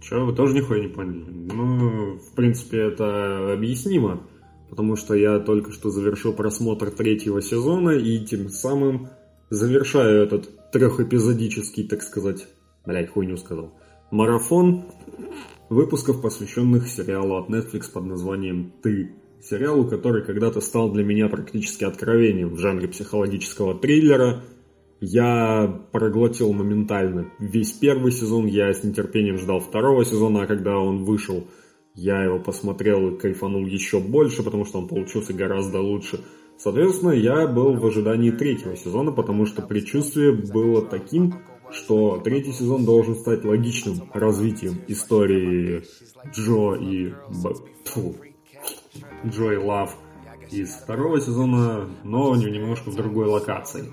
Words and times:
Че, 0.00 0.24
вы 0.24 0.34
тоже 0.34 0.54
нихуя 0.54 0.80
не 0.80 0.88
поняли? 0.88 1.24
Ну, 1.30 2.18
в 2.18 2.34
принципе, 2.34 2.78
это 2.78 3.52
объяснимо, 3.52 4.26
потому 4.68 4.96
что 4.96 5.14
я 5.14 5.38
только 5.38 5.70
что 5.70 5.90
завершил 5.90 6.32
просмотр 6.32 6.90
третьего 6.90 7.40
сезона 7.40 7.90
и 7.90 8.24
тем 8.24 8.48
самым 8.48 9.10
завершаю 9.48 10.24
этот 10.24 10.70
трехэпизодический, 10.72 11.86
так 11.86 12.02
сказать, 12.02 12.48
блять, 12.84 13.10
хуйню 13.10 13.36
сказал, 13.36 13.72
марафон 14.10 14.86
выпусков, 15.68 16.20
посвященных 16.20 16.88
сериалу 16.88 17.36
от 17.36 17.48
Netflix 17.48 17.92
под 17.92 18.06
названием 18.06 18.72
«Ты». 18.82 19.12
Сериалу, 19.40 19.88
который 19.88 20.24
когда-то 20.24 20.60
стал 20.60 20.92
для 20.92 21.02
меня 21.02 21.28
практически 21.28 21.82
откровением 21.82 22.54
в 22.54 22.58
жанре 22.58 22.88
психологического 22.88 23.78
триллера– 23.78 24.42
я 25.02 25.80
проглотил 25.90 26.52
моментально 26.52 27.32
весь 27.40 27.72
первый 27.72 28.12
сезон, 28.12 28.46
я 28.46 28.72
с 28.72 28.84
нетерпением 28.84 29.36
ждал 29.36 29.58
второго 29.58 30.04
сезона, 30.04 30.42
а 30.42 30.46
когда 30.46 30.78
он 30.78 31.04
вышел, 31.04 31.48
я 31.94 32.22
его 32.22 32.38
посмотрел 32.38 33.08
и 33.08 33.18
кайфанул 33.18 33.66
еще 33.66 33.98
больше, 33.98 34.44
потому 34.44 34.64
что 34.64 34.78
он 34.78 34.86
получился 34.86 35.34
гораздо 35.34 35.80
лучше. 35.80 36.20
Соответственно, 36.56 37.10
я 37.10 37.48
был 37.48 37.74
в 37.74 37.84
ожидании 37.84 38.30
третьего 38.30 38.76
сезона, 38.76 39.10
потому 39.10 39.44
что 39.44 39.62
предчувствие 39.62 40.30
было 40.30 40.82
таким, 40.82 41.34
что 41.72 42.20
третий 42.22 42.52
сезон 42.52 42.84
должен 42.84 43.16
стать 43.16 43.44
логичным 43.44 44.08
развитием 44.14 44.82
истории 44.86 45.82
Джо 46.32 46.74
и... 46.74 47.12
Фу, 47.86 48.14
Джо 49.26 49.50
и 49.50 49.56
Лав 49.56 49.96
из 50.52 50.70
второго 50.74 51.20
сезона, 51.20 51.88
но 52.04 52.36
немножко 52.36 52.90
в 52.90 52.94
другой 52.94 53.26
локации. 53.26 53.90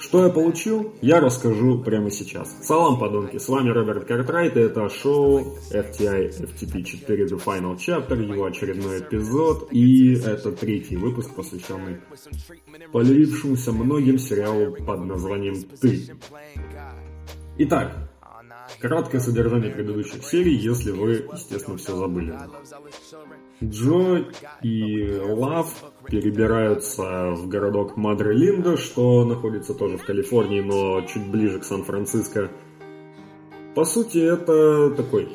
Что 0.00 0.24
я 0.24 0.30
получил, 0.32 0.94
я 1.02 1.20
расскажу 1.20 1.78
прямо 1.78 2.10
сейчас. 2.10 2.56
Салам, 2.62 2.98
подонки, 2.98 3.36
с 3.36 3.46
вами 3.48 3.68
Роберт 3.68 4.06
Картрайт, 4.06 4.56
и 4.56 4.60
это 4.60 4.88
шоу 4.88 5.58
FTI 5.70 6.30
FTP 6.40 6.82
4 6.82 7.26
The 7.26 7.44
Final 7.44 7.76
Chapter, 7.76 8.20
его 8.20 8.46
очередной 8.46 9.00
эпизод, 9.00 9.68
и 9.70 10.14
это 10.14 10.52
третий 10.52 10.96
выпуск, 10.96 11.34
посвященный 11.34 12.00
полившемуся 12.92 13.72
многим 13.72 14.18
сериалу 14.18 14.74
под 14.86 15.04
названием 15.04 15.62
«Ты». 15.78 16.08
Итак, 17.58 18.10
краткое 18.80 19.20
содержание 19.20 19.70
предыдущих 19.70 20.24
серий, 20.24 20.56
если 20.56 20.92
вы, 20.92 21.28
естественно, 21.30 21.76
все 21.76 21.94
забыли. 21.94 22.38
Джо 23.62 24.24
и 24.62 25.18
Лав 25.18 25.74
перебираются 26.10 27.30
в 27.30 27.48
городок 27.48 27.96
Мадре-Линда, 27.96 28.76
что 28.76 29.24
находится 29.24 29.74
тоже 29.74 29.96
в 29.96 30.04
Калифорнии, 30.04 30.60
но 30.60 31.02
чуть 31.02 31.26
ближе 31.26 31.60
к 31.60 31.64
Сан-Франциско. 31.64 32.50
По 33.74 33.84
сути, 33.84 34.18
это 34.18 34.90
такой 34.90 35.28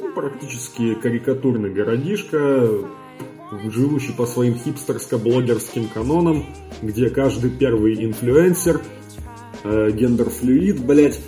ну, 0.00 0.12
практически 0.12 0.94
карикатурный 0.94 1.70
городишко, 1.70 2.68
живущий 3.64 4.12
по 4.12 4.26
своим 4.26 4.54
хипстерско-блогерским 4.54 5.88
канонам, 5.92 6.44
где 6.82 7.10
каждый 7.10 7.50
первый 7.50 8.04
инфлюенсер, 8.04 8.80
э, 9.64 9.90
genderfluid, 9.90 10.84
блять, 10.84 11.20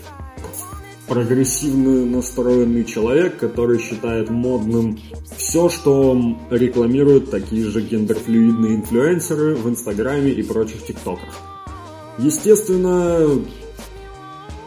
прогрессивно 1.08 2.06
настроенный 2.06 2.84
человек, 2.84 3.38
который 3.38 3.78
считает 3.78 4.28
модным 4.30 4.98
все, 5.36 5.68
что 5.68 6.20
рекламируют 6.50 7.30
такие 7.30 7.64
же 7.64 7.80
гендерфлюидные 7.80 8.74
инфлюенсеры 8.76 9.54
в 9.54 9.68
Инстаграме 9.68 10.32
и 10.32 10.42
прочих 10.42 10.84
ТикТоках.Естественно, 10.84 13.40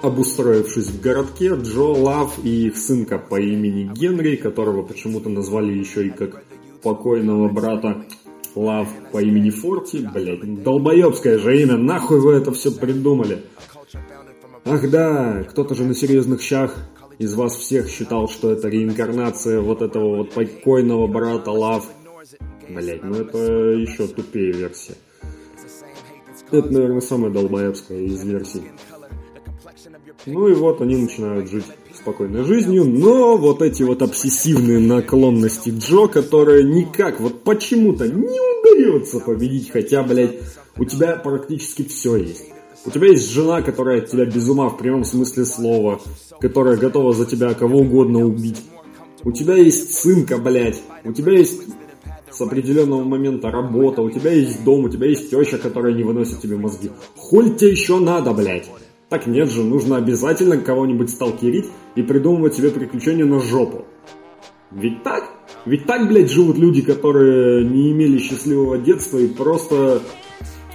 обустроившись 0.02 0.88
в 0.88 1.02
городке, 1.02 1.56
Джо 1.56 1.94
Лав 1.94 2.40
и 2.44 2.68
их 2.68 2.78
сынка 2.78 3.20
по 3.20 3.40
имени 3.40 3.92
Генри, 3.94 4.38
которого 4.38 4.84
почему-то 4.84 5.30
назвали 5.30 5.74
еще 5.74 6.08
и 6.08 6.10
как 6.10 6.44
покойного 6.82 7.50
брата 7.50 8.06
Лав 8.56 8.88
по 9.12 9.22
имени 9.22 9.50
Форти, 9.50 10.08
блять, 10.14 10.64
долбоебское 10.64 11.38
же 11.38 11.62
имя, 11.62 11.78
нахуй 11.78 12.20
вы 12.20 12.34
это 12.34 12.52
все 12.52 12.72
придумали? 12.72 13.44
Ах 14.66 14.90
да, 14.90 15.44
кто-то 15.50 15.76
же 15.76 15.84
на 15.86 15.96
серьезных 15.96 16.42
щах 16.42 16.76
из 17.18 17.34
вас 17.34 17.56
всех 17.56 17.90
считал, 17.90 18.30
что 18.30 18.52
это 18.52 18.70
реинкарнация 18.70 19.62
вот 19.62 19.82
этого 19.82 20.18
вот 20.18 20.32
покойного 20.32 21.08
брата 21.08 21.52
Лав. 21.52 21.86
Блять, 22.68 23.04
ну 23.04 23.16
это 23.16 23.38
еще 23.38 24.08
тупее 24.08 24.52
версия. 24.52 24.96
Это, 26.52 26.72
наверное, 26.72 27.02
самая 27.02 27.32
долбоебская 27.32 28.00
из 28.00 28.24
версий. 28.24 28.64
Ну 30.26 30.48
и 30.48 30.54
вот 30.54 30.82
они 30.82 30.98
начинают 30.98 31.50
жить 31.50 31.66
спокойной 31.96 32.44
жизнью, 32.44 32.86
но 32.86 33.38
вот 33.38 33.62
эти 33.62 33.84
вот 33.84 34.02
обсессивные 34.02 34.80
наклонности 34.80 35.70
Джо, 35.70 36.08
которые 36.08 36.64
никак, 36.64 37.20
вот 37.20 37.44
почему-то 37.44 38.08
не 38.08 38.40
удается 38.40 39.20
победить, 39.20 39.72
хотя, 39.72 40.04
блядь, 40.04 40.40
у 40.78 40.86
тебя 40.86 41.16
практически 41.16 41.84
все 41.84 42.18
есть. 42.18 42.46
У 42.86 42.92
тебя 42.92 43.08
есть 43.08 43.32
жена, 43.32 43.62
которая 43.62 44.00
от 44.00 44.10
тебя 44.10 44.26
без 44.26 44.48
ума 44.48 44.70
в 44.70 44.78
прямом 44.78 45.04
смысле 45.04 45.46
слова, 45.46 46.00
которая 46.40 46.78
готова 46.78 47.14
за 47.14 47.26
тебя 47.26 47.54
кого 47.54 47.80
угодно 47.80 48.20
убить. 48.20 48.62
У 49.24 49.32
тебя 49.32 49.56
есть 49.56 49.96
сынка, 49.96 50.38
блядь. 50.38 50.82
У 51.04 51.12
тебя 51.12 51.34
есть 51.34 51.62
с 52.32 52.42
определенного 52.42 53.04
момента 53.04 53.52
работа, 53.52 54.02
у 54.02 54.10
тебя 54.10 54.32
есть 54.32 54.64
дом, 54.64 54.86
у 54.86 54.90
тебя 54.90 55.08
есть 55.08 55.30
теща, 55.30 55.58
которая 55.58 55.94
не 55.94 56.04
выносит 56.04 56.40
тебе 56.40 56.56
мозги. 56.56 56.90
Хуй 57.18 57.50
тебе 57.56 57.72
еще 57.72 58.00
надо, 58.00 58.32
блядь? 58.34 58.70
Так 59.10 59.28
нет 59.28 59.50
же, 59.50 59.64
нужно 59.64 59.98
обязательно 59.98 60.58
кого-нибудь 60.58 61.10
сталкерить 61.10 61.66
и 61.96 62.02
придумывать 62.02 62.54
себе 62.54 62.70
приключения 62.70 63.26
на 63.26 63.40
жопу. 63.40 63.86
Ведь 64.72 65.04
так? 65.04 65.30
Ведь 65.66 65.86
так, 65.86 66.08
блядь, 66.08 66.30
живут 66.30 66.58
люди, 66.58 66.82
которые 66.82 67.66
не 67.66 67.92
имели 67.92 68.20
счастливого 68.20 68.78
детства 68.78 69.18
и 69.18 69.28
просто 69.28 70.02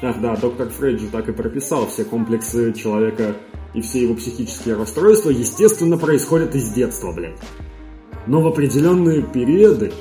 Ах 0.02 0.20
да, 0.20 0.36
доктор 0.36 0.68
Фрейд 0.68 1.00
же 1.00 1.08
так 1.08 1.28
и 1.28 1.32
прописал, 1.32 1.86
все 1.86 2.04
комплексы 2.04 2.72
человека 2.72 3.36
и 3.74 3.80
все 3.80 4.02
его 4.02 4.14
психические 4.14 4.76
расстройства, 4.76 5.30
естественно, 5.30 5.96
происходят 5.96 6.54
из 6.54 6.70
детства, 6.70 7.12
блядь. 7.12 7.38
Но 8.26 8.40
в 8.40 8.46
определенные 8.46 9.22
периоды 9.22 9.92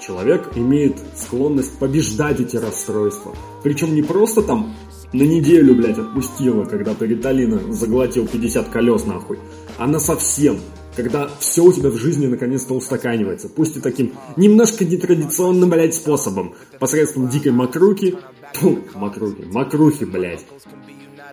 человек 0.00 0.50
имеет 0.56 0.98
склонность 1.16 1.78
побеждать 1.78 2.40
эти 2.40 2.56
расстройства. 2.56 3.34
Причем 3.62 3.94
не 3.94 4.02
просто 4.02 4.42
там 4.42 4.74
на 5.12 5.22
неделю, 5.22 5.74
блядь, 5.74 5.98
отпустила, 5.98 6.64
когда 6.64 6.94
ты 6.94 7.06
риталина 7.06 7.72
заглотил 7.72 8.26
50 8.26 8.68
колес 8.68 9.06
нахуй, 9.06 9.38
а 9.78 9.86
на 9.86 9.98
совсем, 9.98 10.58
когда 11.02 11.30
все 11.38 11.64
у 11.64 11.72
тебя 11.72 11.88
в 11.88 11.96
жизни 11.96 12.26
наконец-то 12.26 12.74
устаканивается, 12.74 13.48
пусть 13.48 13.76
и 13.76 13.80
таким 13.80 14.12
немножко 14.36 14.84
нетрадиционным, 14.84 15.70
блядь, 15.70 15.94
способом, 15.94 16.54
посредством 16.78 17.28
дикой 17.28 17.52
макруки, 17.52 18.18
Фу, 18.54 18.78
макрухи, 18.94 19.44
макрухи, 19.50 20.04
блядь. 20.04 20.44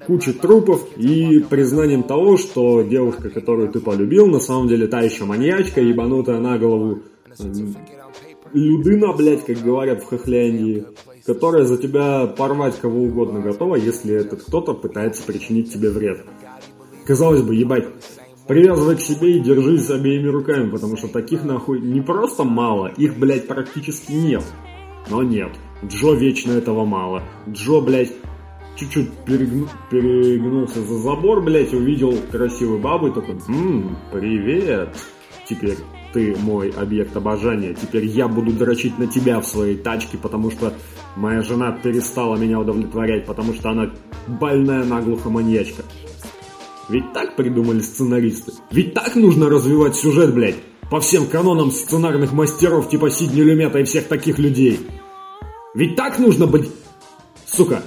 Куча 0.05 0.33
трупов 0.33 0.87
и 0.95 1.39
признанием 1.39 2.03
того, 2.03 2.37
что 2.37 2.81
девушка, 2.81 3.29
которую 3.29 3.69
ты 3.69 3.79
полюбил, 3.79 4.27
на 4.27 4.39
самом 4.39 4.69
деле 4.69 4.87
та 4.87 5.01
еще 5.01 5.25
маньячка, 5.25 5.81
ебанутая 5.81 6.39
на 6.39 6.57
голову 6.57 7.01
людына, 8.53 9.13
блядь, 9.13 9.45
как 9.45 9.57
говорят 9.57 10.03
в 10.03 10.05
Хохляндии, 10.05 10.85
которая 11.25 11.65
за 11.65 11.77
тебя 11.77 12.27
порвать 12.27 12.79
кого 12.79 13.01
угодно 13.01 13.41
готова, 13.41 13.75
если 13.75 14.15
этот 14.15 14.43
кто-то 14.43 14.73
пытается 14.73 15.23
причинить 15.23 15.73
тебе 15.73 15.89
вред. 15.89 16.25
Казалось 17.05 17.41
бы, 17.41 17.55
ебать, 17.55 17.87
привязывай 18.47 18.95
к 18.95 19.01
себе 19.01 19.37
и 19.37 19.39
держись 19.39 19.89
обеими 19.89 20.27
руками, 20.27 20.69
потому 20.69 20.97
что 20.97 21.07
таких 21.07 21.43
нахуй 21.43 21.79
не 21.79 22.01
просто 22.01 22.43
мало, 22.43 22.87
их, 22.87 23.17
блядь, 23.17 23.47
практически 23.47 24.11
нет. 24.11 24.43
Но 25.09 25.23
нет. 25.23 25.51
Джо 25.85 26.13
вечно 26.13 26.51
этого 26.51 26.85
мало. 26.85 27.23
Джо, 27.49 27.81
блядь, 27.81 28.11
чуть-чуть 28.75 29.09
перегну, 29.25 29.67
перегнулся 29.89 30.81
за 30.81 30.97
забор, 30.97 31.41
блядь, 31.41 31.73
увидел 31.73 32.15
красивую 32.31 32.79
бабу 32.79 33.07
и 33.07 33.13
такой, 33.13 33.35
ммм, 33.47 33.97
привет, 34.11 34.95
теперь 35.47 35.77
ты 36.13 36.35
мой 36.39 36.69
объект 36.69 37.15
обожания, 37.15 37.73
теперь 37.73 38.05
я 38.05 38.27
буду 38.27 38.51
дрочить 38.51 38.97
на 38.97 39.07
тебя 39.07 39.39
в 39.39 39.47
своей 39.47 39.77
тачке, 39.77 40.17
потому 40.17 40.51
что 40.51 40.73
моя 41.15 41.41
жена 41.41 41.71
перестала 41.71 42.35
меня 42.37 42.59
удовлетворять, 42.59 43.25
потому 43.25 43.53
что 43.53 43.69
она 43.69 43.91
больная 44.27 44.83
наглухо 44.83 45.29
маньячка. 45.29 45.83
Ведь 46.89 47.13
так 47.13 47.35
придумали 47.35 47.79
сценаристы. 47.79 48.53
Ведь 48.71 48.93
так 48.93 49.15
нужно 49.15 49.49
развивать 49.49 49.95
сюжет, 49.95 50.33
блядь, 50.33 50.55
по 50.89 51.01
всем 51.01 51.25
канонам 51.25 51.71
сценарных 51.71 52.31
мастеров 52.31 52.89
типа 52.89 53.09
Сидни 53.09 53.41
Люмета 53.41 53.79
и 53.79 53.83
всех 53.83 54.07
таких 54.07 54.39
людей. 54.39 54.79
Ведь 55.75 55.95
так 55.95 56.17
нужно 56.19 56.47
быть... 56.47 56.69
Сука. 57.45 57.83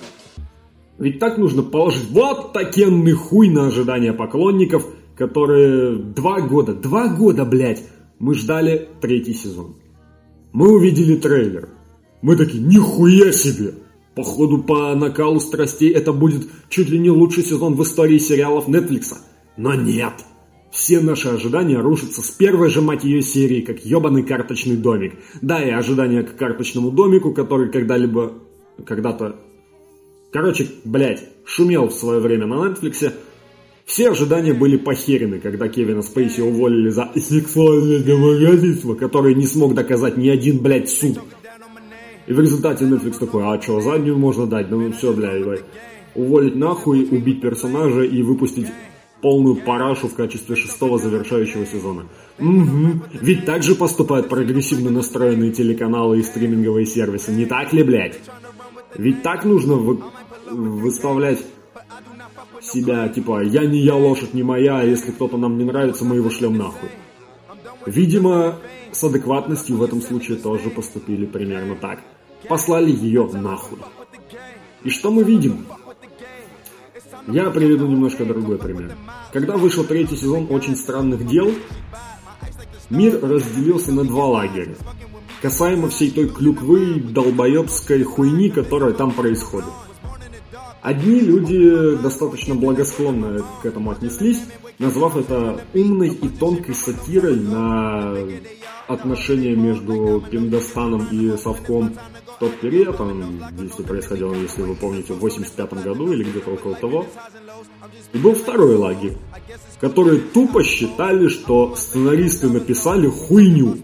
Ведь 0.99 1.19
так 1.19 1.38
нужно 1.38 1.62
положить 1.62 2.11
вот 2.11 2.52
такенный 2.52 3.12
хуй 3.12 3.49
на 3.49 3.69
ожидания 3.69 4.12
поклонников, 4.12 4.85
которые 5.17 5.96
два 5.96 6.41
года, 6.41 6.75
два 6.75 7.08
года, 7.08 7.44
блядь, 7.44 7.82
мы 8.19 8.35
ждали 8.35 8.88
третий 9.00 9.35
сезон. 9.35 9.76
Мы 10.53 10.73
увидели 10.73 11.17
трейлер. 11.17 11.70
Мы 12.20 12.37
такие, 12.37 12.62
нихуя 12.62 13.32
себе! 13.32 13.75
Походу, 14.20 14.58
по 14.58 14.94
накалу 14.94 15.40
страстей 15.40 15.93
это 15.93 16.12
будет 16.12 16.46
чуть 16.69 16.90
ли 16.90 16.99
не 16.99 17.08
лучший 17.08 17.43
сезон 17.43 17.75
в 17.75 17.82
истории 17.82 18.19
сериалов 18.19 18.69
Netflix. 18.69 19.14
Но 19.56 19.72
нет. 19.72 20.12
Все 20.70 21.00
наши 21.00 21.28
ожидания 21.28 21.78
рушатся 21.78 22.20
с 22.20 22.31
первой 22.31 22.69
же, 22.69 22.82
мать 22.82 23.02
ее, 23.02 23.22
серии, 23.22 23.62
как 23.62 23.82
ебаный 23.82 24.22
карточный 24.22 24.76
домик. 24.76 25.14
Да, 25.40 25.64
и 25.64 25.70
ожидания 25.70 26.22
к 26.22 26.37
карточному 26.37 26.90
домику, 26.90 27.32
который 27.32 27.70
когда-либо... 27.70 28.34
Когда-то... 28.84 29.37
Короче, 30.31 30.67
блядь, 30.84 31.26
шумел 31.46 31.88
в 31.88 31.94
свое 31.94 32.20
время 32.20 32.46
на 32.46 32.67
Netflix. 32.67 33.11
Все 33.87 34.11
ожидания 34.11 34.52
были 34.52 34.76
похерены, 34.76 35.40
когда 35.40 35.67
Кевина 35.69 36.02
Спейси 36.02 36.43
уволили 36.43 36.90
за 36.90 37.11
сексуальное 37.17 38.00
домогательство, 38.00 38.94
которое 38.96 39.34
не 39.34 39.46
смог 39.46 39.75
доказать 39.75 40.19
ни 40.19 40.28
один, 40.28 40.58
блядь, 40.58 40.90
суд. 40.90 41.20
И 42.26 42.32
в 42.32 42.40
результате 42.40 42.84
Netflix 42.84 43.19
такой, 43.19 43.44
а 43.44 43.61
что, 43.61 43.81
заднюю 43.81 44.19
можно 44.19 44.46
дать? 44.46 44.70
Ну 44.70 44.93
все, 44.93 45.12
бля, 45.12 45.32
ебать. 45.32 45.64
Уволить 46.14 46.56
нахуй, 46.56 47.08
убить 47.11 47.40
персонажа 47.40 48.02
и 48.02 48.22
выпустить 48.22 48.69
полную 49.20 49.56
парашу 49.56 50.08
в 50.08 50.14
качестве 50.14 50.56
шестого 50.56 50.99
завершающего 50.99 51.67
сезона. 51.67 52.06
Угу. 52.38 53.02
Ведь 53.20 53.44
так 53.44 53.62
же 53.62 53.75
поступают 53.75 54.28
прогрессивно 54.28 54.90
настроенные 54.90 55.52
телеканалы 55.52 56.19
и 56.19 56.22
стриминговые 56.22 56.87
сервисы, 56.87 57.32
не 57.32 57.46
так 57.46 57.72
ли, 57.72 57.82
блядь? 57.82 58.19
Ведь 58.96 59.22
так 59.22 59.44
нужно 59.44 59.75
вы... 59.75 60.02
выставлять 60.50 61.44
себя, 62.62 63.08
типа, 63.08 63.43
я 63.43 63.64
не 63.64 63.78
я, 63.78 63.94
лошадь 63.94 64.34
не 64.34 64.43
моя, 64.43 64.78
а 64.78 64.84
если 64.84 65.12
кто-то 65.12 65.37
нам 65.37 65.58
не 65.58 65.64
нравится, 65.64 66.05
мы 66.05 66.17
его 66.17 66.31
шлем 66.31 66.56
нахуй. 66.56 66.88
Видимо, 67.91 68.57
с 68.93 69.03
адекватностью 69.03 69.77
в 69.77 69.83
этом 69.83 70.01
случае 70.01 70.39
тоже 70.39 70.71
поступили 70.71 71.27
примерно 71.27 71.75
так 71.75 71.99
послали 72.49 72.91
ее 72.91 73.29
нахуй. 73.33 73.79
И 74.85 74.91
что 74.91 75.11
мы 75.11 75.25
видим? 75.25 75.67
Я 77.27 77.51
приведу 77.51 77.87
немножко 77.87 78.25
другой 78.25 78.59
пример. 78.59 78.97
Когда 79.33 79.57
вышел 79.57 79.85
третий 79.85 80.17
сезон 80.17 80.47
«Очень 80.51 80.77
странных 80.77 81.27
дел», 81.27 81.53
мир 82.89 83.21
разделился 83.21 83.93
на 83.93 84.05
два 84.05 84.27
лагеря. 84.27 84.75
Касаемо 85.43 85.89
всей 85.89 86.11
той 86.11 86.29
клюквы 86.29 87.01
долбоебской 87.01 88.05
хуйни, 88.05 88.51
которая 88.51 88.93
там 88.93 89.11
происходит. 89.11 89.71
Одни 90.82 91.21
люди 91.21 91.97
достаточно 91.97 92.55
благосклонно 92.55 93.44
к 93.62 93.67
этому 93.67 93.91
отнеслись, 93.91 94.43
назвав 94.79 95.17
это 95.17 95.61
умной 95.75 96.09
и 96.09 96.29
тонкой 96.29 96.75
сатирой 96.75 97.37
на 97.37 98.17
отношения 98.88 99.55
между 99.55 100.25
Пиндостаном 100.31 101.06
и 101.11 101.37
Совком 101.37 101.93
в 102.27 102.38
тот 102.41 102.59
период, 102.61 102.99
он 102.99 103.43
если 103.61 103.82
происходило, 103.82 104.35
если 104.35 104.62
вы 104.62 104.75
помните, 104.75 105.12
в 105.12 105.19
85 105.19 105.85
году 105.85 106.12
или 106.12 106.25
где-то 106.25 106.50
около 106.50 106.75
того. 106.75 107.06
И 108.15 108.19
был 108.19 108.35
второй 108.35 108.77
лагерь, 108.77 109.19
которые 109.81 110.21
тупо 110.21 110.65
считали, 110.65 111.29
что 111.29 111.77
сценаристы 111.77 112.49
написали 112.49 113.06
хуйню. 113.06 113.77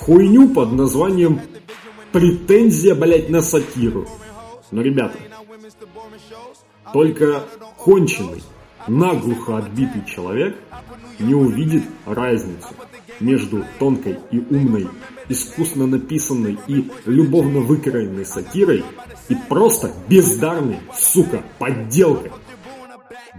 Хуйню 0.00 0.48
под 0.48 0.72
названием 0.72 1.40
«Претензия, 2.10 2.96
блять, 2.96 3.30
на 3.30 3.40
сатиру». 3.40 4.08
Но, 4.72 4.80
ребята, 4.80 5.18
только 6.92 7.44
конченый, 7.76 8.42
наглухо 8.88 9.58
отбитый 9.58 10.02
человек 10.06 10.56
не 11.20 11.34
увидит 11.34 11.84
разницу 12.06 12.68
между 13.20 13.64
тонкой 13.78 14.18
и 14.30 14.38
умной, 14.38 14.88
искусно 15.28 15.86
написанной 15.86 16.58
и 16.66 16.90
любовно 17.04 17.60
выкроенной 17.60 18.24
сатирой 18.24 18.82
и 19.28 19.36
просто 19.48 19.92
бездарной, 20.08 20.78
сука, 20.94 21.44
подделкой. 21.58 22.32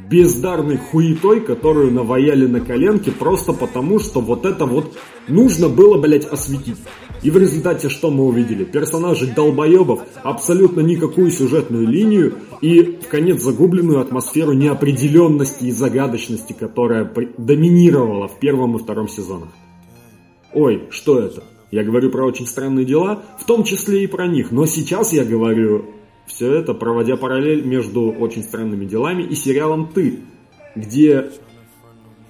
Бездарной 0.07 0.77
хуетой, 0.77 1.41
которую 1.41 1.91
наваяли 1.91 2.45
на 2.45 2.61
коленке 2.61 3.11
просто 3.11 3.53
потому, 3.53 3.99
что 3.99 4.21
вот 4.21 4.45
это 4.45 4.65
вот 4.65 4.95
нужно 5.27 5.69
было, 5.69 5.99
блять, 5.99 6.25
осветить. 6.25 6.77
И 7.23 7.31
в 7.31 7.37
результате 7.37 7.87
что 7.87 8.11
мы 8.11 8.25
увидели? 8.25 8.65
Персонажи 8.65 9.33
долбоебов, 9.33 10.01
абсолютно 10.23 10.81
никакую 10.81 11.31
сюжетную 11.31 11.87
линию 11.87 12.35
и 12.59 12.81
в 12.81 13.07
конец 13.07 13.41
загубленную 13.41 14.01
атмосферу 14.01 14.51
неопределенности 14.51 15.65
и 15.65 15.71
загадочности, 15.71 16.51
которая 16.51 17.09
доминировала 17.37 18.27
в 18.27 18.39
первом 18.39 18.75
и 18.75 18.79
втором 18.79 19.07
сезонах. 19.07 19.49
Ой, 20.53 20.83
что 20.89 21.17
это? 21.19 21.43
Я 21.71 21.83
говорю 21.83 22.11
про 22.11 22.25
очень 22.25 22.45
странные 22.45 22.85
дела, 22.85 23.23
в 23.39 23.45
том 23.45 23.63
числе 23.63 24.03
и 24.03 24.07
про 24.07 24.27
них, 24.27 24.51
но 24.51 24.65
сейчас 24.65 25.13
я 25.13 25.23
говорю 25.23 25.85
все 26.27 26.53
это, 26.53 26.73
проводя 26.73 27.15
параллель 27.15 27.65
между 27.65 28.11
очень 28.11 28.43
странными 28.43 28.85
делами 28.85 29.23
и 29.23 29.33
сериалом 29.33 29.89
«Ты», 29.93 30.19
где 30.75 31.31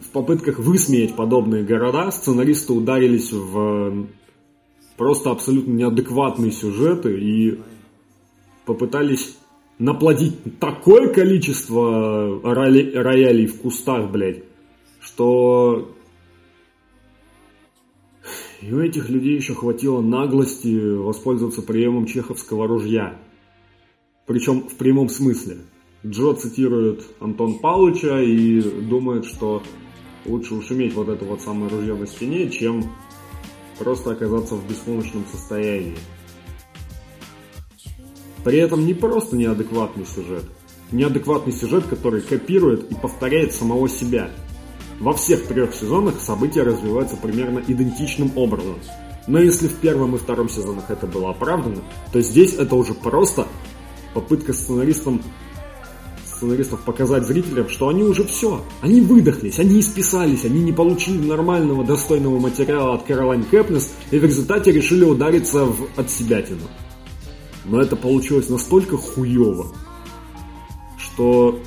в 0.01 0.09
попытках 0.11 0.59
высмеять 0.59 1.15
подобные 1.15 1.63
города 1.63 2.11
сценаристы 2.11 2.73
ударились 2.73 3.31
в 3.31 4.07
просто 5.03 5.31
абсолютно 5.31 5.73
неадекватные 5.73 6.53
сюжеты 6.53 7.19
и 7.19 7.59
попытались 8.65 9.37
наплодить 9.77 10.59
такое 10.59 11.13
количество 11.13 12.39
роли, 12.41 12.93
роялей 12.95 13.47
в 13.47 13.59
кустах, 13.59 14.09
блядь, 14.09 14.43
что 15.01 15.93
и 18.61 18.71
у 18.71 18.79
этих 18.79 19.09
людей 19.09 19.35
еще 19.35 19.55
хватило 19.55 19.99
наглости 19.99 20.95
воспользоваться 20.95 21.61
приемом 21.61 22.05
чеховского 22.05 22.65
ружья. 22.65 23.19
Причем 24.25 24.61
в 24.61 24.75
прямом 24.75 25.09
смысле. 25.09 25.57
Джо 26.05 26.33
цитирует 26.33 27.03
Антон 27.19 27.59
Павловича 27.59 28.21
и 28.21 28.61
думает, 28.61 29.25
что 29.25 29.61
лучше 30.25 30.55
уж 30.55 30.71
иметь 30.71 30.93
вот 30.93 31.09
это 31.09 31.25
вот 31.25 31.41
самое 31.41 31.69
ружье 31.69 31.93
на 31.93 32.07
стене, 32.07 32.49
чем 32.49 32.85
просто 33.77 34.11
оказаться 34.11 34.55
в 34.55 34.67
беспомощном 34.67 35.25
состоянии. 35.31 35.97
При 38.43 38.57
этом 38.57 38.85
не 38.85 38.93
просто 38.93 39.37
неадекватный 39.37 40.05
сюжет. 40.05 40.43
Неадекватный 40.91 41.53
сюжет, 41.53 41.85
который 41.85 42.21
копирует 42.21 42.91
и 42.91 42.95
повторяет 42.95 43.53
самого 43.53 43.87
себя. 43.89 44.29
Во 44.99 45.13
всех 45.13 45.47
трех 45.47 45.73
сезонах 45.73 46.19
события 46.19 46.63
развиваются 46.63 47.17
примерно 47.17 47.63
идентичным 47.65 48.31
образом. 48.35 48.75
Но 49.27 49.39
если 49.39 49.67
в 49.67 49.75
первом 49.75 50.15
и 50.15 50.19
втором 50.19 50.49
сезонах 50.49 50.89
это 50.89 51.07
было 51.07 51.31
оправдано, 51.31 51.81
то 52.11 52.21
здесь 52.21 52.53
это 52.53 52.75
уже 52.75 52.93
просто 52.93 53.47
попытка 54.13 54.53
сценаристам 54.53 55.21
сценаристов 56.43 56.81
показать 56.81 57.25
зрителям, 57.25 57.69
что 57.69 57.87
они 57.87 58.03
уже 58.03 58.25
все, 58.25 58.61
они 58.81 58.99
выдохлись, 59.01 59.59
они 59.59 59.79
исписались, 59.79 60.43
они 60.43 60.61
не 60.61 60.73
получили 60.73 61.25
нормального, 61.25 61.85
достойного 61.85 62.39
материала 62.39 62.95
от 62.95 63.03
Кэролайн 63.03 63.45
Кэпнес 63.45 63.93
и 64.11 64.19
в 64.19 64.25
результате 64.25 64.71
решили 64.71 65.05
удариться 65.05 65.65
в 65.65 65.87
отсебятину. 65.95 66.67
Но 67.65 67.81
это 67.81 67.95
получилось 67.95 68.49
настолько 68.49 68.97
хуево, 68.97 69.67
что, 70.97 71.59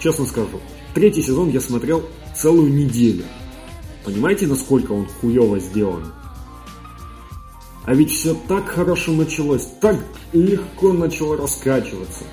честно 0.00 0.24
скажу, 0.26 0.60
третий 0.94 1.22
сезон 1.22 1.50
я 1.50 1.60
смотрел 1.60 2.04
целую 2.36 2.72
неделю. 2.72 3.24
Понимаете, 4.04 4.46
насколько 4.46 4.92
он 4.92 5.06
хуево 5.20 5.58
сделан? 5.58 6.12
А 7.86 7.92
ведь 7.92 8.12
все 8.12 8.34
так 8.48 8.68
хорошо 8.68 9.12
началось, 9.12 9.66
так 9.80 9.96
легко 10.32 10.92
начало 10.92 11.36
раскачиваться. 11.36 12.24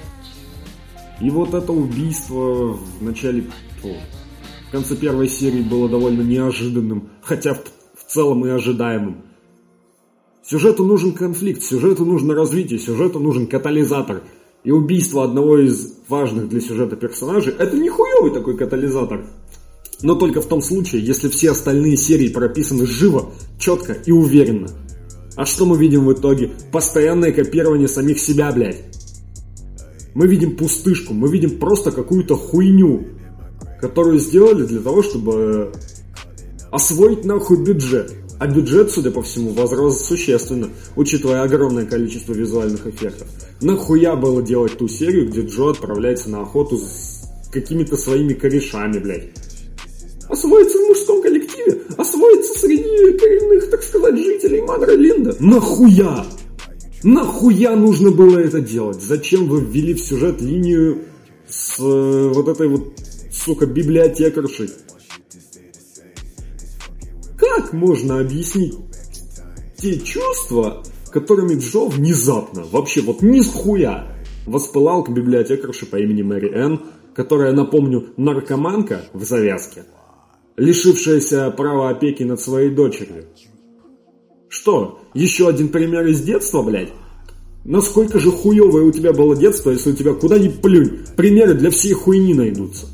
И 1.21 1.29
вот 1.29 1.53
это 1.53 1.71
убийство 1.71 2.73
в 2.73 3.03
начале, 3.03 3.45
в 3.83 4.71
конце 4.71 4.95
первой 4.95 5.27
серии 5.27 5.61
было 5.61 5.87
довольно 5.87 6.21
неожиданным, 6.21 7.09
хотя 7.21 7.53
в, 7.53 7.61
в 7.93 8.11
целом 8.11 8.45
и 8.45 8.49
ожидаемым. 8.49 9.23
Сюжету 10.43 10.83
нужен 10.83 11.13
конфликт, 11.13 11.61
сюжету 11.61 12.05
нужно 12.05 12.33
развитие, 12.33 12.79
сюжету 12.79 13.19
нужен 13.19 13.45
катализатор. 13.45 14.23
И 14.63 14.71
убийство 14.71 15.23
одного 15.23 15.59
из 15.59 15.93
важных 16.07 16.49
для 16.49 16.61
сюжета 16.61 16.95
персонажей– 16.95 17.53
это 17.59 17.77
не 17.77 17.89
такой 18.33 18.57
катализатор. 18.57 19.25
Но 20.01 20.15
только 20.15 20.41
в 20.41 20.47
том 20.47 20.61
случае, 20.61 21.05
если 21.05 21.29
все 21.29 21.51
остальные 21.51 21.97
серии 21.97 22.29
прописаны 22.29 22.87
живо, 22.87 23.31
четко 23.59 23.93
и 23.93 24.11
уверенно. 24.11 24.69
А 25.35 25.45
что 25.45 25.65
мы 25.65 25.77
видим 25.77 26.05
в 26.05 26.13
итоге? 26.13 26.51
Постоянное 26.71 27.31
копирование 27.31 27.87
самих 27.87 28.19
себя, 28.19 28.51
блядь. 28.51 28.85
Мы 30.13 30.27
видим 30.27 30.57
пустышку, 30.57 31.13
мы 31.13 31.31
видим 31.31 31.57
просто 31.57 31.91
какую-то 31.91 32.35
хуйню, 32.35 33.07
которую 33.79 34.19
сделали 34.19 34.65
для 34.65 34.81
того, 34.81 35.01
чтобы 35.03 35.71
освоить 36.71 37.25
нахуй 37.25 37.63
бюджет. 37.63 38.13
А 38.39 38.47
бюджет, 38.47 38.89
судя 38.89 39.11
по 39.11 39.21
всему, 39.21 39.51
возрос 39.51 40.03
существенно, 40.03 40.69
учитывая 40.95 41.43
огромное 41.43 41.85
количество 41.85 42.33
визуальных 42.33 42.87
эффектов. 42.87 43.27
Нахуя 43.61 44.15
было 44.15 44.41
делать 44.41 44.77
ту 44.77 44.87
серию, 44.87 45.29
где 45.29 45.41
Джо 45.41 45.69
отправляется 45.69 46.29
на 46.29 46.41
охоту 46.41 46.77
с 46.77 47.29
какими-то 47.51 47.97
своими 47.97 48.33
корешами, 48.33 48.97
блядь. 48.97 49.29
Освоиться 50.27 50.77
в 50.77 50.87
мужском 50.87 51.21
коллективе, 51.21 51.81
освоиться 51.97 52.59
среди 52.59 53.17
коренных, 53.17 53.69
так 53.69 53.83
сказать, 53.83 54.17
жителей 54.17 54.61
Мадра 54.61 54.93
Линда. 54.93 55.35
Нахуя? 55.39 56.25
Нахуя 57.03 57.75
нужно 57.75 58.12
было 58.12 58.38
это 58.38 58.62
делать? 58.62 59.01
Зачем 59.01 59.48
вы 59.48 59.62
ввели 59.62 59.93
в 59.93 60.01
сюжет 60.01 60.41
линию 60.41 61.00
с 61.48 61.79
э, 61.79 62.31
вот 62.34 62.48
этой 62.48 62.67
вот, 62.67 62.93
сука, 63.31 63.65
библиотекаршей? 63.65 64.70
Как 67.38 67.74
можно 67.74 68.20
объяснить 68.20 68.75
те 69.77 70.00
чувства, 70.00 70.84
которыми 71.12 71.55
Джо 71.55 71.88
внезапно, 71.88 72.65
вообще 72.72 73.01
вот 73.01 73.24
ни 73.24 73.41
с 73.41 73.48
хуя, 73.48 74.08
воспылал 74.46 75.03
к 75.03 75.10
библиотекарше 75.10 75.88
по 75.88 75.96
имени 75.96 76.22
Мэри 76.22 76.53
Энн, 76.53 76.81
которая, 77.15 77.51
напомню, 77.51 78.10
наркоманка 78.15 79.05
в 79.13 79.24
завязке, 79.24 79.86
лишившаяся 80.55 81.50
права 81.50 81.89
опеки 81.89 82.22
над 82.22 82.39
своей 82.39 82.70
дочерью. 82.70 83.25
Что, 84.51 85.00
еще 85.13 85.48
один 85.48 85.70
пример 85.70 86.05
из 86.08 86.22
детства, 86.24 86.62
блядь? 86.62 86.91
Насколько 87.63 88.20
же 88.20 88.31
хуевое 88.31 88.84
у 88.84 88.91
тебя 88.91 89.13
было 89.13 89.34
детство, 89.34 89.72
если 89.72 89.91
у 89.91 89.96
тебя 89.96 90.13
куда 90.13 90.38
ни 90.38 90.50
плюнь, 90.50 91.05
примеры 91.15 91.53
для 91.53 91.72
всей 91.72 91.93
хуйни 91.93 92.34
найдутся. 92.34 92.88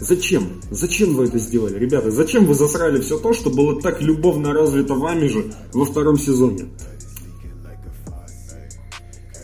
Зачем? 0.00 0.44
Зачем 0.70 1.14
вы 1.14 1.26
это 1.26 1.38
сделали, 1.38 1.78
ребята? 1.78 2.10
Зачем 2.10 2.46
вы 2.46 2.54
засрали 2.54 3.02
все 3.02 3.18
то, 3.18 3.34
что 3.34 3.50
было 3.50 3.78
так 3.82 4.00
любовно 4.00 4.54
развито 4.54 4.94
вами 4.94 5.28
же 5.28 5.52
во 5.74 5.84
втором 5.84 6.16
сезоне? 6.16 6.70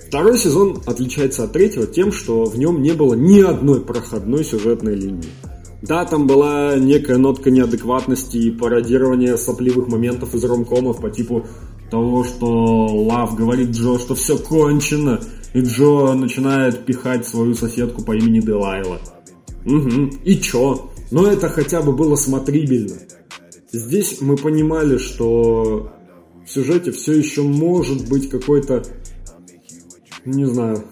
Второй 0.09 0.39
сезон 0.39 0.81
отличается 0.87 1.45
от 1.45 1.53
третьего 1.53 1.87
тем, 1.87 2.11
что 2.11 2.47
в 2.47 2.57
нем 2.59 2.81
не 2.81 2.93
было 2.93 3.13
ни 3.13 3.43
одной 3.43 3.83
проходной 3.83 4.45
сюжетной 4.45 4.95
линии. 4.95 5.29
Да, 5.87 6.07
там 6.07 6.27
была 6.27 6.77
некая 6.77 7.19
нотка 7.19 7.51
неадекватности 7.51 8.39
и 8.39 8.51
пародирования 8.51 9.37
сопливых 9.37 9.89
моментов 9.89 10.35
из 10.35 10.43
ромкомов 10.43 11.03
по 11.03 11.11
типу 11.11 11.45
того, 11.91 12.25
что 12.25 12.87
Лав 12.87 13.37
говорит 13.37 13.71
Джо, 13.71 13.99
что 13.99 14.15
все 14.15 14.39
кончено, 14.39 15.21
и 15.53 15.61
Джо 15.61 16.15
начинает 16.15 16.87
пихать 16.87 17.27
свою 17.27 17.55
соседку 17.55 18.03
по 18.03 18.17
имени 18.17 18.41
Делайла. 18.41 18.99
Угу, 19.67 20.21
и 20.25 20.37
чё? 20.41 20.91
Но 21.11 21.27
это 21.27 21.51
хотя 21.51 21.83
бы 21.83 21.93
было 21.93 22.17
смотрибельно. 22.17 22.97
Здесь 23.71 24.23
мы 24.23 24.37
понимали, 24.37 24.97
что 24.97 25.93
в 26.47 26.51
сюжете 26.51 26.93
все 26.93 27.13
еще 27.13 27.43
может 27.43 28.09
быть 28.09 28.31
какой-то 28.31 28.85
не 30.25 30.47
знаю, 30.47 30.83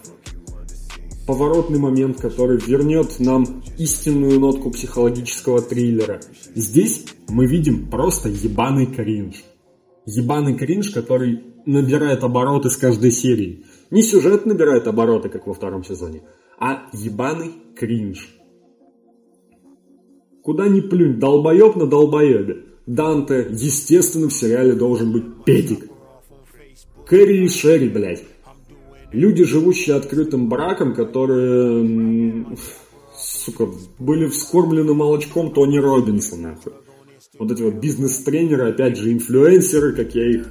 поворотный 1.27 1.79
момент, 1.79 2.21
который 2.21 2.59
вернет 2.59 3.19
нам 3.21 3.62
истинную 3.79 4.41
нотку 4.41 4.71
психологического 4.71 5.63
триллера. 5.63 6.21
Здесь 6.55 7.07
мы 7.29 7.47
видим 7.47 7.89
просто 7.91 8.29
ебаный 8.29 8.87
кринж. 8.87 9.45
Ебаный 10.07 10.55
кринж, 10.55 10.91
который 10.91 11.45
набирает 11.67 12.25
обороты 12.25 12.71
с 12.71 12.77
каждой 12.77 13.13
серии. 13.13 13.65
Не 13.91 14.03
сюжет 14.03 14.47
набирает 14.47 14.87
обороты, 14.87 15.29
как 15.29 15.47
во 15.47 15.55
втором 15.55 15.85
сезоне, 15.85 16.23
а 16.59 16.89
ебаный 16.93 17.53
кринж. 17.77 18.29
Куда 20.43 20.67
ни 20.69 20.81
плюнь, 20.81 21.19
долбоеб 21.21 21.77
на 21.77 21.87
долбоебе. 21.87 22.65
Данте, 22.87 23.47
естественно, 23.51 24.29
в 24.29 24.33
сериале 24.33 24.73
должен 24.73 25.13
быть 25.13 25.45
Петик. 25.45 25.89
Кэрри 27.07 27.45
и 27.45 27.49
Шерри, 27.49 27.89
блядь. 27.89 28.25
Люди, 29.13 29.45
живущие 29.45 29.95
открытым 29.97 30.49
браком, 30.49 30.95
которые, 30.95 32.47
сука, 33.45 33.69
были 33.99 34.27
вскормлены 34.29 34.95
молочком 34.95 35.53
Тони 35.53 35.79
Робинсона. 35.79 36.59
Вот 37.39 37.51
эти 37.51 37.63
вот 37.63 37.75
бизнес-тренеры, 37.75 38.71
опять 38.71 38.97
же, 38.97 39.13
инфлюенсеры, 39.13 39.95
как 39.95 40.15
я 40.15 40.31
их 40.31 40.49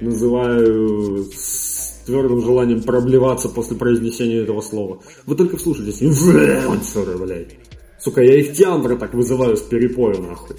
называю, 0.00 1.24
с 1.32 2.02
твердым 2.06 2.42
желанием 2.42 2.82
проблеваться 2.82 3.48
после 3.48 3.76
произнесения 3.76 4.42
этого 4.42 4.60
слова. 4.60 5.00
Вы 5.26 5.36
только 5.36 5.56
вслушайтесь. 5.56 6.02
Инфлюенсеры, 6.02 7.18
блядь. 7.18 7.56
Сука, 8.00 8.22
я 8.22 8.40
их 8.40 8.52
театра 8.56 8.96
так 8.96 9.14
вызываю 9.14 9.56
с 9.56 9.60
перепоя, 9.60 10.16
нахуй. 10.16 10.56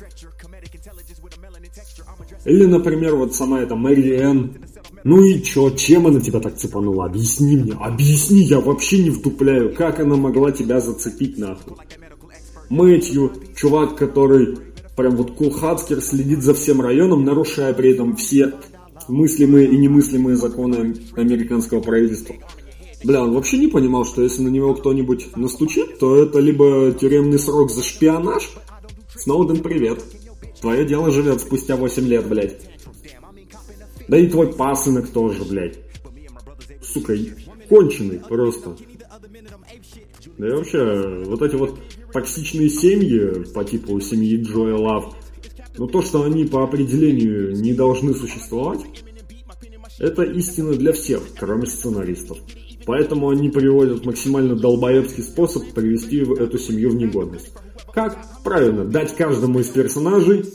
Или, 2.46 2.66
например, 2.66 3.16
вот 3.16 3.36
сама 3.36 3.62
эта 3.62 3.76
Мэри 3.76 4.18
Энн, 4.18 4.63
ну 5.04 5.22
и 5.22 5.42
чё, 5.42 5.70
чем 5.72 6.08
она 6.08 6.20
тебя 6.22 6.40
так 6.40 6.58
цепанула? 6.58 7.06
Объясни 7.06 7.58
мне, 7.58 7.74
объясни, 7.74 8.40
я 8.44 8.60
вообще 8.60 9.04
не 9.04 9.10
втупляю, 9.10 9.74
как 9.76 10.00
она 10.00 10.16
могла 10.16 10.52
тебя 10.52 10.80
зацепить 10.80 11.38
нахуй. 11.38 11.76
Мэтью, 12.70 13.34
чувак, 13.56 13.96
который 13.96 14.58
прям 14.96 15.16
вот 15.16 15.32
кулхацкер 15.32 16.02
следит 16.02 16.42
за 16.42 16.54
всем 16.54 16.82
районом, 16.82 17.26
нарушая 17.26 17.74
при 17.74 17.92
этом 17.92 18.16
все 18.16 18.54
мыслимые 19.10 19.68
и 19.68 19.78
немыслимые 19.78 20.38
законы 20.38 20.96
американского 21.16 21.82
правительства. 21.82 22.36
Бля, 23.04 23.22
он 23.22 23.34
вообще 23.34 23.58
не 23.58 23.68
понимал, 23.68 24.06
что 24.06 24.22
если 24.22 24.44
на 24.44 24.48
него 24.48 24.74
кто-нибудь 24.74 25.36
настучит, 25.36 26.00
то 26.00 26.16
это 26.24 26.40
либо 26.40 26.94
тюремный 26.94 27.38
срок 27.38 27.70
за 27.70 27.84
шпионаж. 27.84 28.50
Сноуден, 29.16 29.58
привет. 29.58 30.02
Твое 30.62 30.86
дело 30.86 31.12
живет 31.12 31.42
спустя 31.42 31.76
8 31.76 32.08
лет, 32.08 32.26
блядь. 32.28 32.73
Да 34.08 34.18
и 34.18 34.28
твой 34.28 34.54
пасынок 34.54 35.10
тоже, 35.10 35.44
блядь. 35.46 35.80
Сука, 36.82 37.16
конченый 37.70 38.20
просто. 38.20 38.76
Да 40.38 40.48
и 40.48 40.52
вообще, 40.52 41.24
вот 41.26 41.42
эти 41.42 41.56
вот 41.56 41.80
токсичные 42.12 42.70
семьи 42.70 43.46
по 43.54 43.64
типу 43.64 44.00
семьи 44.00 44.42
Джоя 44.42 44.76
Лав, 44.76 45.16
но 45.78 45.88
то, 45.88 46.02
что 46.02 46.24
они 46.24 46.46
по 46.46 46.64
определению 46.64 47.54
не 47.54 47.74
должны 47.74 48.14
существовать, 48.14 48.82
это 50.00 50.24
истина 50.24 50.74
для 50.74 50.94
всех, 50.94 51.22
кроме 51.38 51.66
сценаристов. 51.66 52.38
Поэтому 52.86 53.30
они 53.30 53.50
приводят 53.50 54.06
максимально 54.06 54.56
долбоебский 54.56 55.24
способ 55.24 55.72
привести 55.74 56.18
эту 56.18 56.58
семью 56.58 56.92
в 56.92 56.96
негодность. 56.96 57.52
Как? 57.94 58.18
Правильно, 58.44 58.86
дать 58.86 59.16
каждому 59.16 59.60
из 59.60 59.68
персонажей 59.68 60.46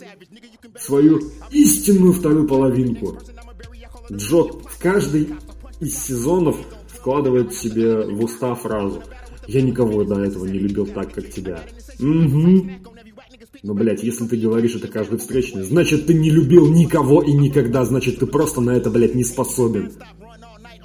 свою 0.79 1.21
истинную 1.51 2.13
вторую 2.13 2.47
половинку. 2.47 3.19
Джо 4.11 4.45
в 4.45 4.79
каждый 4.79 5.29
из 5.81 5.97
сезонов 5.99 6.57
вкладывает 6.89 7.55
себе 7.55 8.03
в 8.03 8.25
уста 8.25 8.55
фразу 8.55 9.03
«Я 9.47 9.63
никого 9.63 10.05
до 10.05 10.21
этого 10.21 10.47
не 10.47 10.59
любил 10.59 10.87
так, 10.87 11.13
как 11.13 11.31
тебя». 11.31 11.61
Угу. 12.01 12.71
Но, 13.63 13.75
блядь, 13.75 14.03
если 14.03 14.27
ты 14.27 14.37
говоришь 14.37 14.77
это 14.77 14.89
каждый 14.89 15.19
встречный, 15.19 15.63
значит 15.63 16.07
ты 16.07 16.15
не 16.15 16.31
любил 16.31 16.69
никого 16.69 17.23
и 17.23 17.33
никогда, 17.33 17.85
значит 17.85 18.19
ты 18.19 18.27
просто 18.27 18.61
на 18.61 18.71
это, 18.71 18.91
блядь, 18.91 19.15
не 19.15 19.25
способен. 19.25 19.93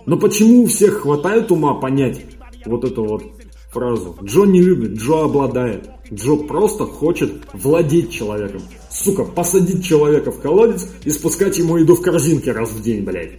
Но 0.06 0.18
почему 0.18 0.64
у 0.64 0.66
всех 0.66 1.02
хватает 1.02 1.52
ума 1.52 1.76
понять 1.76 2.22
вот 2.66 2.84
эту 2.84 3.06
вот 3.06 3.24
фразу? 3.72 4.18
Джо 4.24 4.46
не 4.46 4.62
любит, 4.62 4.94
Джо 4.94 5.26
обладает. 5.26 5.90
Джо 6.12 6.36
просто 6.36 6.86
хочет 6.86 7.32
владеть 7.54 8.12
человеком. 8.12 8.62
Сука, 9.04 9.26
посадить 9.26 9.84
человека 9.84 10.32
в 10.32 10.40
колодец 10.40 10.88
и 11.04 11.10
спускать 11.10 11.58
ему 11.58 11.78
еду 11.78 11.96
в 11.96 12.02
корзинке 12.02 12.54
раз 12.54 12.70
в 12.72 12.82
день, 12.82 13.04
блядь. 13.04 13.34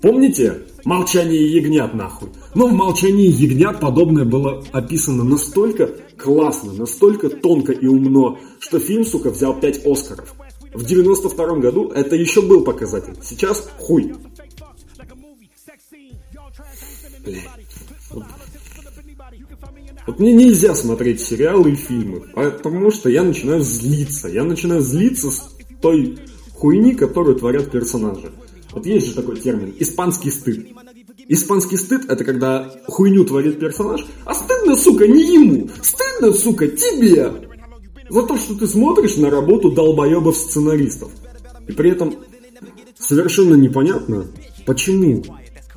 Помните? 0.00 0.62
Молчание 0.84 1.50
ягнят, 1.50 1.94
нахуй. 1.94 2.28
Но 2.54 2.68
в 2.68 2.72
молчании 2.72 3.26
ягнят 3.26 3.80
подобное 3.80 4.24
было 4.24 4.62
описано 4.70 5.24
настолько 5.24 5.90
классно, 6.16 6.74
настолько 6.74 7.30
тонко 7.30 7.72
и 7.72 7.86
умно, 7.86 8.38
что 8.60 8.78
фильм, 8.78 9.04
сука, 9.04 9.30
взял 9.30 9.58
5 9.58 9.86
Оскаров. 9.86 10.34
В 10.72 10.84
92 10.84 11.56
году 11.56 11.88
это 11.88 12.14
еще 12.14 12.42
был 12.42 12.62
показатель. 12.62 13.16
Сейчас 13.22 13.68
хуй. 13.78 14.14
Блядь. 17.24 17.63
Вот 20.06 20.18
мне 20.18 20.32
нельзя 20.32 20.74
смотреть 20.74 21.20
сериалы 21.20 21.72
и 21.72 21.76
фильмы, 21.76 22.22
потому 22.34 22.90
что 22.90 23.08
я 23.08 23.22
начинаю 23.22 23.62
злиться. 23.62 24.28
Я 24.28 24.44
начинаю 24.44 24.82
злиться 24.82 25.30
с 25.30 25.50
той 25.80 26.18
хуйни, 26.52 26.94
которую 26.94 27.36
творят 27.36 27.70
персонажи. 27.70 28.32
Вот 28.72 28.84
есть 28.86 29.06
же 29.06 29.14
такой 29.14 29.38
термин– 29.38 29.74
испанский 29.78 30.30
стыд. 30.30 30.66
Испанский 31.28 31.78
стыд– 31.78 32.04
это 32.08 32.22
когда 32.24 32.70
хуйню 32.86 33.24
творит 33.24 33.58
персонаж, 33.58 34.04
а 34.26 34.34
стыдно, 34.34 34.76
сука, 34.76 35.06
не 35.06 35.34
ему, 35.34 35.70
стыдно, 35.80 36.32
сука, 36.34 36.68
тебе. 36.68 37.32
За 38.10 38.22
то, 38.22 38.36
что 38.36 38.54
ты 38.54 38.66
смотришь 38.66 39.16
на 39.16 39.30
работу 39.30 39.70
долбоебов-сценаристов. 39.70 41.10
И 41.66 41.72
при 41.72 41.92
этом 41.92 42.14
совершенно 42.98 43.54
непонятно, 43.54 44.26
почему 44.66 45.24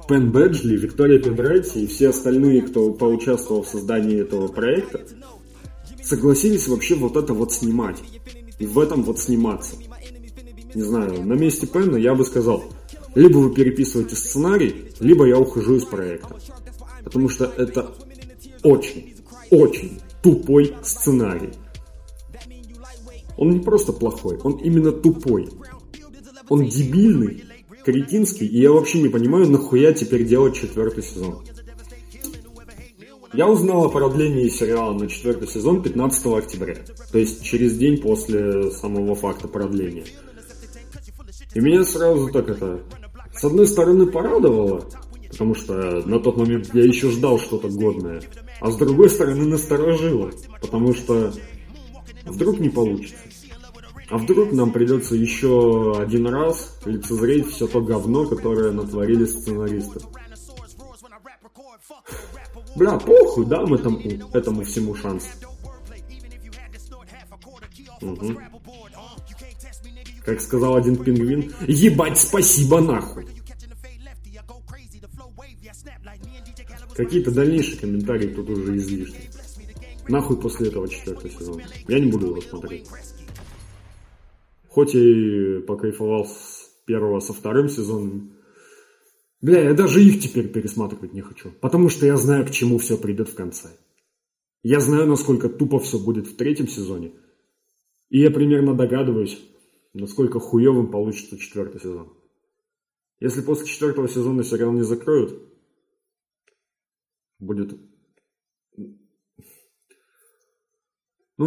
Пен 0.07 0.31
Бэджли, 0.31 0.77
Виктория 0.77 1.19
Пендрайти 1.19 1.83
и 1.83 1.87
все 1.87 2.09
остальные, 2.09 2.61
кто 2.61 2.91
поучаствовал 2.93 3.63
в 3.63 3.67
создании 3.67 4.21
этого 4.21 4.47
проекта, 4.47 5.01
согласились 6.01 6.67
вообще 6.67 6.95
вот 6.95 7.17
это 7.17 7.33
вот 7.33 7.51
снимать. 7.51 7.97
И 8.59 8.65
в 8.65 8.79
этом 8.79 9.03
вот 9.03 9.19
сниматься. 9.19 9.75
Не 10.73 10.81
знаю, 10.81 11.23
на 11.23 11.33
месте 11.33 11.67
Пена 11.67 11.97
я 11.97 12.15
бы 12.15 12.23
сказал, 12.23 12.63
либо 13.15 13.37
вы 13.37 13.53
переписываете 13.53 14.15
сценарий, 14.15 14.91
либо 14.99 15.27
я 15.27 15.37
ухожу 15.37 15.75
из 15.75 15.85
проекта. 15.85 16.35
Потому 17.03 17.29
что 17.29 17.45
это 17.57 17.91
очень, 18.63 19.15
очень 19.51 19.99
тупой 20.21 20.73
сценарий. 20.83 21.51
Он 23.37 23.51
не 23.51 23.59
просто 23.59 23.91
плохой, 23.91 24.37
он 24.43 24.53
именно 24.57 24.91
тупой. 24.91 25.49
Он 26.49 26.65
дебильный, 26.65 27.43
кретинский, 27.87 28.45
и 28.45 28.59
я 28.59 28.73
вообще 28.73 28.99
не 28.99 29.07
понимаю, 29.07 29.49
нахуя 29.49 29.93
теперь 29.93 30.25
делать 30.25 30.57
четвертый 30.57 31.03
сезон. 31.03 31.41
Я 33.33 33.47
узнал 33.47 33.85
о 33.85 33.89
продлении 33.89 34.49
сериала 34.49 34.91
на 34.91 35.07
четвертый 35.07 35.47
сезон 35.47 35.81
15 35.81 36.25
октября, 36.25 36.75
то 37.09 37.17
есть 37.17 37.43
через 37.43 37.77
день 37.77 38.01
после 38.01 38.71
самого 38.71 39.15
факта 39.15 39.47
продления. 39.47 40.03
И 41.55 41.61
меня 41.61 41.85
сразу 41.85 42.29
так 42.29 42.49
это, 42.49 42.81
с 43.33 43.45
одной 43.45 43.65
стороны, 43.67 44.05
порадовало, 44.05 44.83
потому 45.31 45.55
что 45.55 45.73
на 46.05 46.19
тот 46.19 46.35
момент 46.35 46.69
я 46.73 46.83
еще 46.83 47.09
ждал 47.09 47.39
что-то 47.39 47.69
годное, 47.69 48.21
а 48.59 48.69
с 48.69 48.75
другой 48.75 49.09
стороны 49.09 49.45
насторожило, 49.45 50.31
потому 50.59 50.93
что 50.93 51.31
вдруг 52.25 52.59
не 52.59 52.67
получится. 52.67 53.15
А 54.09 54.17
вдруг 54.17 54.53
нам 54.53 54.71
придется 54.71 55.15
еще 55.15 55.93
один 55.97 56.27
раз 56.27 56.77
лицезреть 56.85 57.47
все 57.47 57.67
то 57.67 57.81
говно, 57.81 58.25
которое 58.25 58.71
натворили 58.71 59.25
сценаристы. 59.25 59.99
Бля, 62.75 62.97
похуй, 62.97 63.45
дам 63.45 63.73
этому, 63.73 63.99
этому 64.33 64.63
всему 64.63 64.95
шанс. 64.95 65.27
Угу. 68.01 68.37
Как 70.23 70.41
сказал 70.41 70.75
один 70.75 70.95
пингвин, 70.97 71.53
ебать, 71.67 72.17
спасибо 72.17 72.79
нахуй. 72.79 73.27
Какие-то 76.95 77.31
дальнейшие 77.31 77.77
комментарии 77.79 78.27
тут 78.27 78.49
уже 78.49 78.77
излишни. 78.77 79.29
Нахуй 80.07 80.37
после 80.37 80.69
этого 80.69 80.87
четвертый 80.87 81.31
сезон. 81.31 81.61
Я 81.87 81.99
не 81.99 82.09
буду 82.09 82.27
его 82.27 82.41
смотреть. 82.41 82.87
Хоть 84.77 84.93
и 84.93 85.59
покайфовал 85.61 86.27
с 86.27 86.69
первого 86.85 87.19
со 87.19 87.33
вторым 87.33 87.67
сезоном, 87.67 88.37
Бля, 89.41 89.63
я 89.63 89.73
даже 89.73 90.03
их 90.03 90.21
теперь 90.21 90.51
пересматривать 90.51 91.13
не 91.13 91.21
хочу. 91.21 91.49
Потому 91.61 91.89
что 91.89 92.05
я 92.05 92.15
знаю, 92.15 92.45
к 92.45 92.51
чему 92.51 92.77
все 92.77 92.95
придет 92.95 93.27
в 93.27 93.33
конце. 93.33 93.69
Я 94.61 94.79
знаю, 94.79 95.07
насколько 95.07 95.49
тупо 95.49 95.79
все 95.79 95.97
будет 95.97 96.27
в 96.27 96.35
третьем 96.35 96.67
сезоне. 96.67 97.13
И 98.09 98.19
я 98.19 98.29
примерно 98.29 98.75
догадываюсь, 98.75 99.41
насколько 99.93 100.39
хуевым 100.39 100.91
получится 100.91 101.39
четвертый 101.39 101.81
сезон. 101.81 102.13
Если 103.19 103.41
после 103.41 103.65
четвертого 103.65 104.07
сезона 104.07 104.43
сериал 104.43 104.73
не 104.73 104.83
закроют, 104.83 105.41
будет... 107.39 107.75
Ну, 108.75 108.95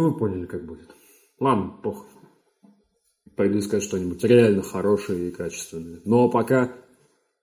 вы 0.09 0.17
поняли, 0.17 0.47
как 0.47 0.65
будет. 0.65 0.93
Ладно, 1.39 1.79
похуй. 1.81 2.20
Пойду 3.35 3.59
искать 3.59 3.83
что-нибудь 3.83 4.23
реально 4.23 4.61
хорошее 4.61 5.29
и 5.29 5.31
качественное. 5.31 6.01
Но 6.05 6.29
пока 6.29 6.75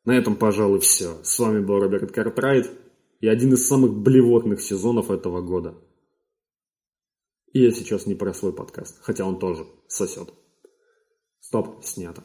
на 0.05 0.13
этом, 0.13 0.37
пожалуй, 0.37 0.81
все. 0.81 1.17
С 1.23 1.39
вами 1.39 1.61
был 1.61 1.81
Роберт 1.81 2.13
Картрайт 2.13 2.71
и 3.21 3.29
один 3.29 3.55
из 3.55 3.67
самых 3.67 3.95
блевотных 3.95 4.61
сезонов 4.61 5.11
этого 5.11 5.41
года. 5.43 5.75
И 7.53 7.63
я 7.63 7.71
сейчас 7.71 8.07
не 8.07 8.15
про 8.15 8.33
свой 8.35 8.53
подкаст, 8.53 8.99
хотя 9.03 9.25
он 9.25 9.39
тоже 9.39 9.67
сосет. 9.87 10.33
Стоп, 11.41 11.83
снято. 11.83 12.23